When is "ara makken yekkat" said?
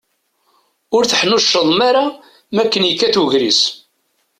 1.89-3.15